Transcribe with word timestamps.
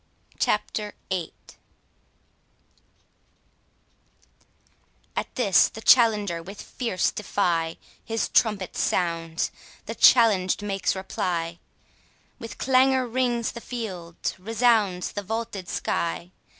CHAPTER 0.39 0.95
VIII 1.11 1.31
At 5.15 5.35
this 5.35 5.69
the 5.69 5.79
challenger 5.83 6.41
with 6.41 6.59
fierce 6.59 7.11
defy 7.11 7.77
His 8.03 8.27
trumpet 8.27 8.75
sounds; 8.75 9.51
the 9.85 9.93
challenged 9.93 10.63
makes 10.63 10.95
reply: 10.95 11.59
With 12.39 12.57
clangour 12.57 13.05
rings 13.05 13.51
the 13.51 13.61
field, 13.61 14.33
resounds 14.39 15.11
the 15.11 15.21
vaulted 15.21 15.69
sky. 15.69 16.31